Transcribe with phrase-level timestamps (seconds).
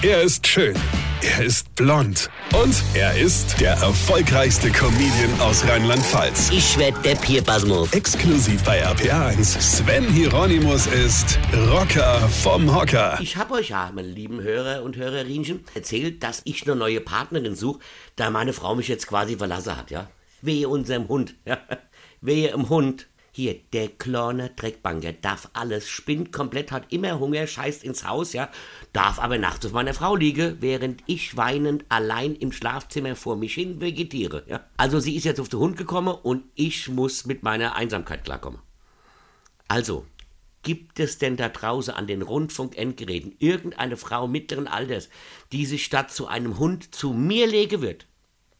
[0.00, 0.76] Er ist schön.
[1.22, 2.30] Er ist blond.
[2.54, 6.50] Und er ist der erfolgreichste Comedian aus Rheinland-Pfalz.
[6.52, 7.92] Ich werd der Pierpasmus.
[7.92, 9.60] Exklusiv bei RPA1.
[9.60, 11.36] Sven Hieronymus ist
[11.72, 13.18] Rocker vom Hocker.
[13.20, 17.56] Ich hab euch ja, meine lieben Hörer und Hörerinchen, erzählt, dass ich eine neue Partnerin
[17.56, 17.80] suche,
[18.14, 20.08] da meine Frau mich jetzt quasi verlassen hat, ja.
[20.42, 21.58] Wehe unserem Hund, ja.
[22.20, 23.08] Wehe im Hund.
[23.38, 28.50] Hier, der kleine Dreckbanker darf alles, spinnt komplett, hat immer Hunger, scheißt ins Haus, ja,
[28.92, 33.54] darf aber nachts auf meiner Frau liegen, während ich weinend allein im Schlafzimmer vor mich
[33.54, 34.66] hin vegetiere, ja.
[34.76, 38.58] Also sie ist jetzt auf den Hund gekommen und ich muss mit meiner Einsamkeit klarkommen.
[39.68, 40.04] Also,
[40.64, 45.10] gibt es denn da draußen an den Rundfunkendgeräten irgendeine Frau mittleren Alters,
[45.52, 48.08] die sich statt zu einem Hund zu mir legen wird?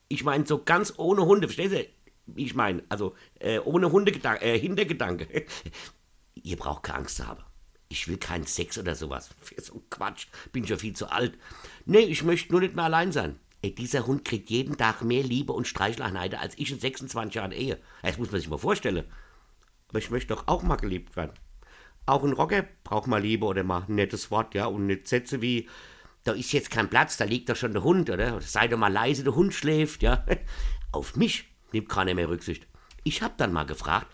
[0.06, 1.84] Ich meine, so ganz ohne Hunde, verstehst du?
[2.34, 5.46] Ich meine, also äh, ohne Hundegedanke, äh, Hintergedanke.
[6.34, 7.42] Ihr braucht keine Angst zu haben.
[7.88, 9.30] Ich will keinen Sex oder sowas.
[9.40, 10.26] Für so Quatsch.
[10.52, 11.38] Bin schon viel zu alt.
[11.86, 13.38] Nee, ich möchte nur nicht mehr allein sein.
[13.60, 17.52] Ey, dieser Hund kriegt jeden Tag mehr Liebe und Streicheleinheiten als ich in 26 Jahren
[17.52, 17.78] Ehe.
[18.02, 19.04] Das muss man sich mal vorstellen.
[19.88, 21.32] Aber ich möchte doch auch mal geliebt werden.
[22.06, 25.42] Auch ein Rocker braucht mal Liebe oder mal ein nettes Wort, ja, und nicht Sätze
[25.42, 25.68] wie,
[26.24, 28.40] da ist jetzt kein Platz, da liegt doch schon der Hund, oder?
[28.40, 30.24] Sei doch mal leise, der Hund schläft, ja.
[30.92, 32.66] Auf mich nimmt keiner mehr Rücksicht.
[33.04, 34.06] Ich hab dann mal gefragt,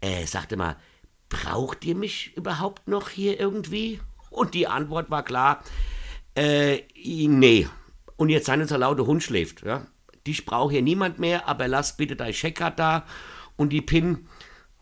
[0.00, 0.76] äh, sagte mal,
[1.28, 4.00] braucht ihr mich überhaupt noch hier irgendwie?
[4.30, 5.62] Und die Antwort war klar,
[6.34, 7.68] äh, nee.
[8.16, 9.86] Und jetzt sei nicht so laut, der Hund schläft, ja.
[10.26, 13.06] Dich braucht hier niemand mehr, aber lass bitte dein Checkkarte da
[13.56, 14.28] und die PIN,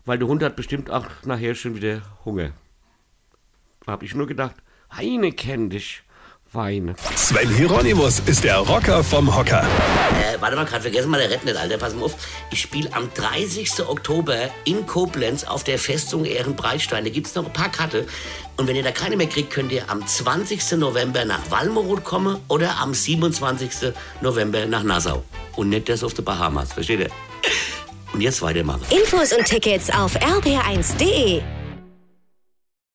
[0.05, 2.51] weil der Hund hat bestimmt auch nachher schon wieder Hunger.
[3.85, 4.55] Da hab ich nur gedacht,
[4.91, 6.03] Heine kenn dich.
[6.53, 6.95] Weine.
[7.15, 9.61] Sven Hieronymus ist der Rocker vom Hocker.
[9.61, 11.77] Äh, warte mal, gerade vergessen mal der Rett nicht, Alter.
[11.77, 12.15] Pass mal auf.
[12.51, 13.87] Ich spiele am 30.
[13.87, 17.03] Oktober in Koblenz auf der Festung Ehrenbreitstein.
[17.03, 18.07] Da gibt's noch ein paar Karte.
[18.57, 20.71] Und wenn ihr da keine mehr kriegt, könnt ihr am 20.
[20.77, 23.93] November nach Walmeroth kommen oder am 27.
[24.21, 25.23] November nach Nassau.
[25.55, 26.73] Und nicht das auf der Bahamas.
[26.73, 27.09] Versteht ihr?
[28.13, 28.81] Und jetzt weitermachen.
[28.89, 31.58] Infos und Tickets auf rb1.de.